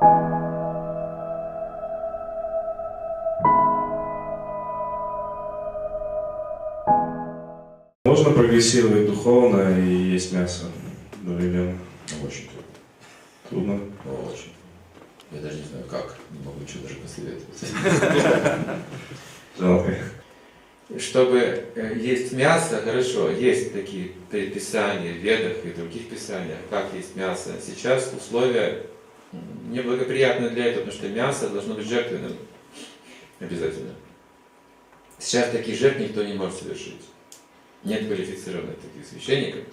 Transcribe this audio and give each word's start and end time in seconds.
Можно 0.00 0.40
прогрессировать 8.34 9.06
духовно 9.06 9.78
и 9.78 9.92
есть 9.92 10.32
мясо 10.32 10.64
одновременно? 11.12 11.76
Очень 12.24 12.48
Трудно. 13.50 13.78
трудно. 13.78 13.92
Очень. 14.32 14.52
Я 15.32 15.42
даже 15.42 15.58
не 15.58 15.64
знаю 15.64 15.84
как. 15.90 16.16
Не 16.30 16.46
могу 16.46 16.60
ничего 16.60 16.84
даже 16.84 16.94
посоветовать. 16.94 18.78
Жалко. 19.58 19.94
Чтобы 20.98 21.38
э, 21.74 21.98
есть 22.00 22.32
мясо, 22.32 22.80
хорошо, 22.82 23.30
есть 23.30 23.74
такие 23.74 24.12
предписания 24.30 25.12
в 25.12 25.16
ведах 25.18 25.62
и 25.64 25.68
других 25.68 26.08
писаниях, 26.08 26.58
как 26.70 26.86
есть 26.94 27.14
мясо. 27.16 27.50
Сейчас 27.64 28.12
условия 28.16 28.86
м, 29.32 29.72
неблагоприятны 29.72 30.50
для 30.50 30.66
этого, 30.66 30.84
потому 30.84 30.98
что 30.98 31.08
мясо 31.08 31.48
должно 31.48 31.74
быть 31.74 31.86
жертвенным. 31.86 32.36
Обязательно. 33.38 33.94
Сейчас 35.18 35.50
такие 35.50 35.76
жертв 35.76 36.00
никто 36.00 36.22
не 36.22 36.34
может 36.34 36.58
совершить. 36.58 37.00
Нет 37.84 38.06
квалифицированных 38.06 38.76
таких 38.76 39.06
священников. 39.06 39.64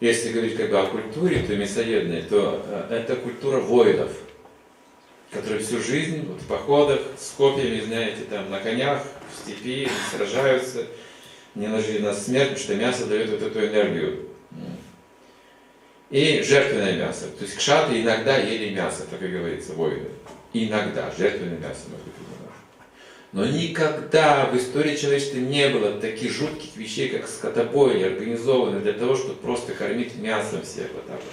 Если 0.00 0.32
говорить 0.32 0.56
как 0.56 0.70
бы 0.70 0.78
о 0.78 0.86
культуре, 0.86 1.42
то 1.46 1.54
мясоедной, 1.54 2.22
то 2.22 2.64
э, 2.66 2.96
это 2.96 3.16
культура 3.16 3.60
воинов, 3.60 4.10
которые 5.30 5.62
всю 5.62 5.80
жизнь 5.80 6.26
вот, 6.26 6.40
в 6.40 6.46
походах 6.46 7.00
с 7.16 7.30
копьями, 7.36 7.80
знаете, 7.80 8.24
там 8.28 8.50
на 8.50 8.58
конях, 8.58 9.04
в 9.30 9.38
степи, 9.38 9.88
сражаются, 10.10 10.86
не 11.54 11.68
нажили 11.68 11.98
на 11.98 12.12
смерть, 12.12 12.48
потому 12.48 12.64
что 12.64 12.74
мясо 12.74 13.06
дает 13.06 13.30
вот 13.30 13.42
эту 13.42 13.60
энергию. 13.60 14.28
И 16.12 16.42
жертвенное 16.42 16.96
мясо. 16.96 17.26
То 17.38 17.44
есть 17.44 17.56
кшаты 17.56 18.00
иногда 18.00 18.36
ели 18.36 18.72
мясо, 18.72 19.04
так 19.10 19.20
и 19.22 19.26
говорится, 19.26 19.72
воины. 19.72 20.08
Иногда 20.52 21.10
жертвенное 21.16 21.58
мясо 21.58 21.88
может 21.90 22.04
быть. 22.04 22.22
Но 23.32 23.46
никогда 23.46 24.44
в 24.44 24.56
истории 24.58 24.94
человечества 24.94 25.38
не 25.38 25.70
было 25.70 25.98
таких 25.98 26.30
жутких 26.30 26.76
вещей, 26.76 27.08
как 27.08 27.26
скотобойни, 27.26 28.02
организованы 28.02 28.80
для 28.80 28.92
того, 28.92 29.16
чтобы 29.16 29.36
просто 29.36 29.72
кормить 29.72 30.16
мясом 30.16 30.62
всех 30.62 30.88
вот 30.92 31.06
так 31.06 31.16
вот. 31.16 31.32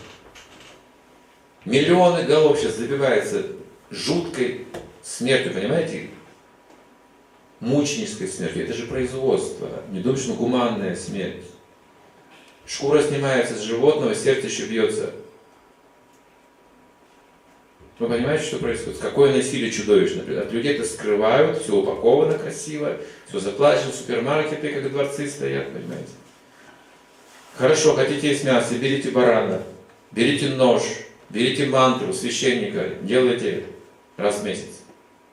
Миллионы 1.66 2.24
голов 2.24 2.58
сейчас 2.58 2.78
забиваются 2.78 3.48
жуткой 3.92 4.66
смертью, 5.04 5.54
понимаете? 5.54 6.08
Мученической 7.60 8.30
смертью. 8.30 8.64
Это 8.64 8.74
же 8.74 8.86
производство. 8.86 9.84
Не 9.92 10.00
думай, 10.00 10.18
что 10.18 10.36
гуманная 10.36 10.96
смерть. 10.96 11.44
Шкура 12.70 13.02
снимается 13.02 13.56
с 13.56 13.62
животного, 13.62 14.14
сердце 14.14 14.48
бьется. 14.68 15.12
Вы 17.98 18.08
понимаете, 18.08 18.46
что 18.46 18.60
происходит? 18.60 19.00
Какое 19.00 19.36
насилие 19.36 19.72
чудовищное. 19.72 20.42
От 20.42 20.52
людей 20.54 20.76
это 20.76 20.86
скрывают, 20.86 21.62
все 21.62 21.76
упаковано 21.76 22.38
красиво, 22.38 22.98
все 23.28 23.40
заплачено, 23.40 23.92
супермаркеты, 23.92 24.72
как 24.72 24.92
дворцы 24.92 25.28
стоят, 25.28 25.74
понимаете? 25.74 26.12
Хорошо, 27.58 27.96
хотите 27.96 28.30
есть 28.30 28.44
мясо, 28.44 28.76
берите 28.76 29.10
барана, 29.10 29.64
берите 30.12 30.50
нож, 30.50 30.84
берите 31.32 31.66
мантру 31.66 32.14
священника, 32.14 32.92
делайте 33.02 33.66
раз 34.16 34.42
в 34.42 34.46
месяц, 34.46 34.84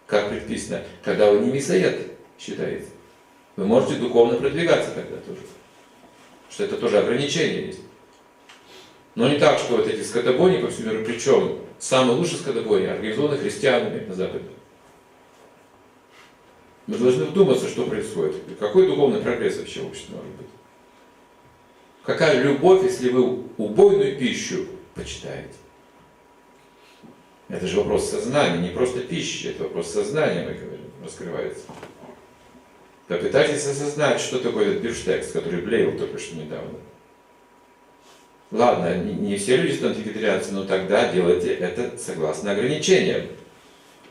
как 0.06 0.30
предписано, 0.30 0.82
когда 1.04 1.30
вы 1.30 1.40
не 1.40 1.52
мясоед 1.52 1.98
считаете. 2.40 2.86
Вы 3.56 3.66
можете 3.66 3.96
духовно 3.96 4.38
продвигаться 4.38 4.90
тогда 4.92 5.18
тоже. 5.18 5.42
Что 6.56 6.64
это 6.64 6.78
тоже 6.78 7.00
ограничение 7.00 7.66
есть. 7.66 7.80
Но 9.14 9.28
не 9.28 9.38
так, 9.38 9.58
что 9.58 9.76
вот 9.76 9.86
эти 9.86 10.02
скотобойни 10.02 10.62
по 10.62 10.70
всему 10.70 10.90
миру, 10.90 11.04
причем 11.04 11.58
самые 11.78 12.16
лучшие 12.16 12.38
скотобойни 12.38 12.86
организованы 12.86 13.36
христианами 13.36 14.06
на 14.06 14.14
Западе. 14.14 14.46
Мы 16.86 16.96
должны 16.96 17.26
вдуматься, 17.26 17.68
что 17.68 17.84
происходит. 17.84 18.36
Какой 18.58 18.86
духовный 18.86 19.20
прогресс 19.20 19.58
вообще 19.58 19.82
в 19.82 19.88
обществе 19.88 20.16
может 20.16 20.32
быть? 20.32 20.46
Какая 22.04 22.42
любовь, 22.42 22.84
если 22.84 23.10
вы 23.10 23.42
убойную 23.58 24.18
пищу 24.18 24.64
почитаете? 24.94 25.52
Это 27.50 27.66
же 27.66 27.76
вопрос 27.76 28.08
сознания, 28.08 28.66
не 28.66 28.74
просто 28.74 29.00
пищи, 29.00 29.48
это 29.48 29.64
вопрос 29.64 29.90
сознания, 29.90 30.46
мы 30.46 30.54
говорим, 30.54 30.90
раскрывается. 31.04 31.64
Попытайтесь 33.08 33.66
осознать, 33.66 34.20
что 34.20 34.40
такое 34.40 34.70
этот 34.70 34.82
бифштекс, 34.82 35.30
который 35.30 35.60
блеял 35.62 35.92
только 35.92 36.18
что 36.18 36.36
недавно. 36.36 36.78
Ладно, 38.50 38.96
не, 38.96 39.36
все 39.36 39.56
люди 39.56 39.76
станут 39.76 39.98
вегетарианцами, 39.98 40.56
но 40.56 40.64
тогда 40.64 41.12
делайте 41.12 41.54
это 41.54 41.96
согласно 41.98 42.52
ограничениям. 42.52 43.26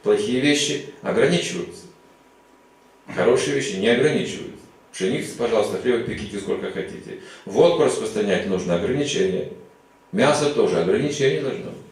Плохие 0.04 0.40
вещи 0.40 0.88
ограничиваются. 1.02 1.86
Хорошие 3.14 3.56
вещи 3.56 3.78
не 3.78 3.88
ограничиваются. 3.88 4.56
Пшеницу, 4.92 5.36
пожалуйста, 5.38 5.78
хлеба 5.78 6.04
пеките 6.04 6.40
сколько 6.40 6.72
хотите. 6.72 7.20
Водку 7.46 7.84
распространять 7.84 8.48
нужно 8.48 8.76
ограничения. 8.76 9.52
Мясо 10.12 10.54
тоже 10.54 10.80
ограничение 10.80 11.42
должно 11.42 11.72
быть. 11.72 11.85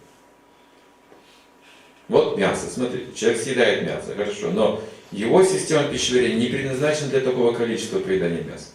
Вот 2.09 2.37
мясо, 2.37 2.67
смотрите, 2.69 3.07
человек 3.15 3.41
съедает 3.41 3.83
мясо, 3.83 4.13
хорошо, 4.15 4.51
но 4.51 4.81
его 5.11 5.43
система 5.43 5.85
пищеварения 5.85 6.37
не 6.37 6.47
предназначена 6.47 7.09
для 7.09 7.21
такого 7.21 7.53
количества 7.53 7.99
поедания 7.99 8.41
мяса. 8.41 8.69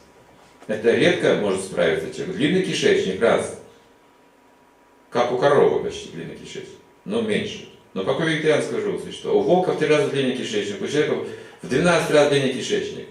Это 0.66 0.93
редко 0.94 1.34
может 1.34 1.62
справиться 1.62 2.15
человек. 2.15 2.37
Длинный 2.37 2.62
кишечник, 2.62 3.21
раз. 3.21 3.61
Как 5.11 5.33
у 5.33 5.38
коровы 5.38 5.84
почти 5.84 6.11
длинный 6.11 6.37
кишечник, 6.37 6.78
но 7.05 7.22
меньше. 7.22 7.69
Но 7.94 8.05
какое 8.05 8.28
вегетарианское 8.28 8.81
живое 8.81 9.00
существо? 9.00 9.38
У 9.38 9.41
волка 9.41 9.72
в 9.72 9.78
3 9.78 9.88
раза 9.88 10.09
длиннее 10.09 10.37
кишечник, 10.37 10.81
у 10.81 10.87
человека 10.87 11.25
в 11.62 11.69
12 11.69 12.11
раз 12.11 12.28
длиннее 12.28 12.53
кишечник. 12.53 13.06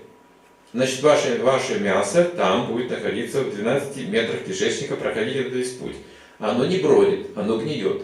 Значит, 0.74 1.02
ваше, 1.02 1.40
ваше 1.42 1.80
мясо 1.80 2.24
там 2.24 2.68
будет 2.68 2.92
находиться 2.92 3.42
в 3.42 3.56
12 3.56 4.10
метрах 4.10 4.44
кишечника, 4.46 4.96
проходить 4.96 5.36
весь 5.36 5.72
путь. 5.72 5.96
Оно 6.40 6.66
не 6.66 6.78
бродит, 6.78 7.36
оно 7.36 7.58
гниет. 7.58 8.04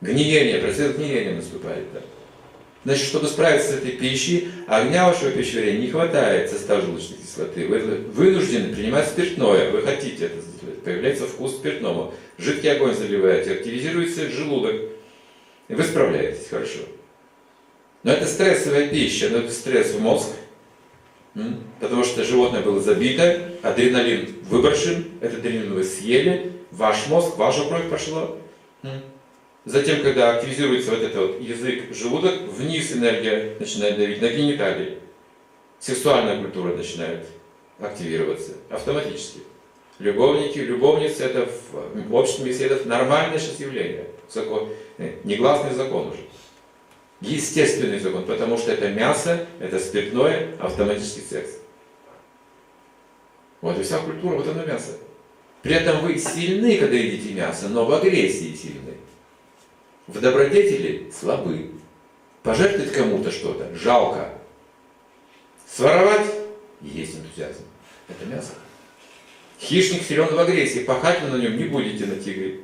Гниение, 0.00 0.58
процесс 0.58 0.96
гниения 0.96 1.34
наступает. 1.34 1.92
Да. 1.92 2.00
Значит, 2.84 3.06
чтобы 3.06 3.26
справиться 3.26 3.72
с 3.72 3.74
этой 3.74 3.92
пищей, 3.92 4.48
огня 4.66 5.06
вашего 5.06 5.30
пищеварения 5.30 5.82
не 5.82 5.88
хватает 5.88 6.50
состава 6.50 6.80
желудочной 6.80 7.18
кислоты. 7.18 7.66
Вы 7.66 7.78
вынуждены 7.78 8.74
принимать 8.74 9.08
спиртное. 9.08 9.70
Вы 9.70 9.82
хотите 9.82 10.26
это 10.26 10.40
сделать. 10.40 10.82
Появляется 10.82 11.26
вкус 11.26 11.56
спиртного. 11.56 12.14
Жидкий 12.38 12.72
огонь 12.72 12.94
заливаете, 12.94 13.52
активизируется 13.52 14.30
желудок. 14.30 14.76
И 15.68 15.74
вы 15.74 15.82
справляетесь 15.82 16.48
хорошо. 16.48 16.80
Но 18.02 18.12
это 18.12 18.26
стрессовая 18.26 18.88
пища, 18.88 19.28
но 19.28 19.38
это 19.38 19.52
стресс 19.52 19.92
в 19.92 20.00
мозг. 20.00 20.28
Потому 21.78 22.02
что 22.02 22.24
животное 22.24 22.62
было 22.62 22.80
забито, 22.80 23.50
адреналин 23.62 24.34
выброшен, 24.48 25.04
этот 25.20 25.40
адреналин 25.40 25.74
вы 25.74 25.84
съели, 25.84 26.52
ваш 26.70 27.06
мозг, 27.08 27.36
ваша 27.36 27.64
кровь 27.68 27.88
пошла. 27.88 28.30
Затем, 29.66 30.02
когда 30.02 30.36
активизируется 30.36 30.90
вот 30.90 31.00
этот 31.00 31.16
вот 31.16 31.40
язык, 31.40 31.94
желудок, 31.94 32.40
вниз 32.48 32.92
энергия 32.92 33.56
начинает 33.60 33.98
давить 33.98 34.22
на 34.22 34.28
гениталии. 34.28 34.98
Сексуальная 35.78 36.40
культура 36.40 36.74
начинает 36.74 37.26
активироваться 37.78 38.52
автоматически. 38.70 39.40
Любовники, 39.98 40.58
любовницы, 40.58 41.24
это 41.24 41.48
в 41.72 42.14
обществе 42.14 42.46
беседов 42.46 42.86
нормальное 42.86 43.38
сейчас 43.38 43.60
явление. 43.60 44.06
Закон, 44.30 44.70
негласный 45.24 45.74
закон 45.74 46.08
уже. 46.08 46.20
Естественный 47.20 47.98
закон, 47.98 48.24
потому 48.24 48.56
что 48.56 48.72
это 48.72 48.88
мясо, 48.88 49.46
это 49.60 49.78
спиртное, 49.78 50.56
автоматический 50.58 51.20
секс. 51.20 51.50
Вот 53.60 53.78
и 53.78 53.82
вся 53.82 53.98
культура, 53.98 54.36
вот 54.36 54.48
оно 54.48 54.64
мясо. 54.64 54.96
При 55.60 55.74
этом 55.74 56.00
вы 56.00 56.16
сильны, 56.18 56.78
когда 56.78 56.96
едите 56.96 57.34
мясо, 57.34 57.68
но 57.68 57.84
в 57.84 57.92
агрессии 57.92 58.54
сильны. 58.54 58.94
В 60.12 60.20
добродетели 60.20 61.10
слабы. 61.12 61.70
Пожертвовать 62.42 62.92
кому-то 62.92 63.30
что-то 63.30 63.72
жалко. 63.76 64.30
Своровать 65.72 66.26
есть 66.80 67.16
энтузиазм. 67.16 67.62
Это 68.08 68.26
мясо. 68.26 68.54
Хищник 69.60 70.02
силен 70.02 70.34
в 70.34 70.38
агрессии, 70.38 70.80
пахать 70.80 71.22
на 71.22 71.36
нем 71.36 71.56
не 71.56 71.64
будете 71.64 72.06
на 72.06 72.16
тигре. 72.16 72.60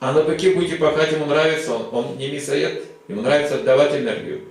А 0.00 0.12
на 0.12 0.22
быке 0.22 0.52
будете 0.52 0.76
пахать, 0.76 1.12
ему 1.12 1.26
нравится, 1.26 1.74
он, 1.74 1.88
он 1.92 2.16
не 2.16 2.30
мясоед, 2.30 2.84
ему 3.08 3.20
нравится 3.20 3.56
отдавать 3.56 3.94
энергию. 3.94 4.42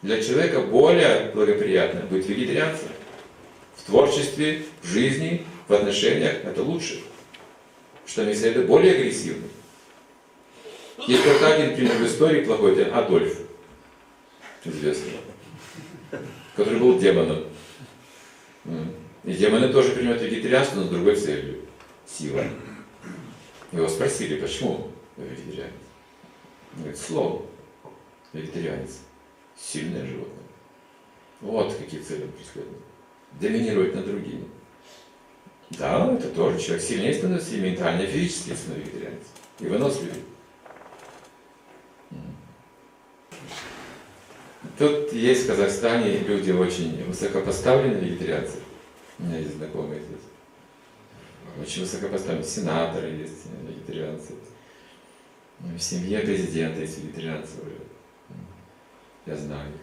Для 0.00 0.22
человека 0.22 0.60
более 0.60 1.30
благоприятно 1.34 2.02
быть 2.02 2.26
вегетарианцем. 2.26 2.88
В 3.76 3.82
творчестве, 3.82 4.62
в 4.82 4.86
жизни, 4.86 5.44
в 5.68 5.74
отношениях 5.74 6.44
это 6.44 6.62
лучше. 6.62 7.02
Что 8.06 8.24
мясоеды 8.24 8.62
более 8.62 8.94
агрессивны. 8.94 9.48
Есть 11.06 11.22
только 11.22 11.54
один 11.54 11.76
пример 11.76 11.98
в 11.98 12.06
истории 12.06 12.44
плохой, 12.44 12.72
это 12.76 12.98
Адольф, 12.98 13.38
известный, 14.64 15.12
который 16.56 16.80
был 16.80 16.98
демоном. 16.98 17.44
И 19.22 19.32
демоны 19.32 19.68
тоже 19.72 19.92
принимают 19.92 20.22
вегетарианство, 20.22 20.80
но 20.80 20.86
с 20.86 20.88
другой 20.88 21.14
целью. 21.14 21.60
Сила. 22.06 22.44
Его 23.70 23.88
спросили, 23.88 24.40
почему 24.40 24.90
вы 25.16 25.26
вегетарианец? 25.26 25.74
Говорит, 26.74 26.98
слон, 26.98 27.46
вегетарианец, 28.32 29.00
сильное 29.56 30.04
животное. 30.06 30.34
Вот 31.40 31.74
какие 31.74 32.00
цели 32.00 32.22
он 32.24 32.32
преследует. 32.32 32.82
Доминировать 33.40 33.94
над 33.94 34.06
другими. 34.06 34.48
Да, 35.70 36.12
это 36.12 36.28
тоже 36.30 36.60
человек 36.60 36.84
сильнее 36.84 37.14
становится 37.14 37.54
и 37.54 37.60
ментально, 37.60 38.02
и 38.02 38.06
физически 38.06 38.54
становится 38.54 38.90
вегетарианец. 38.90 39.26
И 39.60 39.66
выносливый. 39.66 40.22
Тут 44.78 45.12
есть 45.12 45.44
в 45.44 45.46
Казахстане 45.46 46.18
люди 46.18 46.50
очень 46.50 47.04
высокопоставленные 47.04 48.00
вегетарианцы. 48.00 48.58
У 49.18 49.22
меня 49.22 49.38
есть 49.38 49.56
знакомые 49.56 50.02
здесь. 50.02 50.20
Очень 51.60 51.82
высокопоставленные. 51.82 52.46
Сенаторы 52.46 53.08
есть 53.08 53.46
вегетарианцы. 53.66 54.34
В 55.60 55.78
семье 55.78 56.20
президента 56.20 56.80
есть 56.80 56.98
вегетарианцы. 56.98 57.52
Я 59.24 59.36
знаю 59.36 59.70
их. 59.70 59.80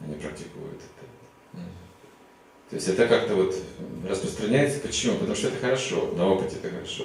Они 0.00 0.14
практикуют 0.14 0.76
это. 0.76 1.62
То 2.70 2.76
есть 2.76 2.88
это 2.88 3.06
как-то 3.08 3.34
вот 3.34 3.54
распространяется. 4.08 4.80
Почему? 4.80 5.18
Потому 5.18 5.34
что 5.34 5.48
это 5.48 5.58
хорошо. 5.58 6.12
На 6.16 6.28
опыте 6.28 6.56
это 6.62 6.70
хорошо. 6.70 7.04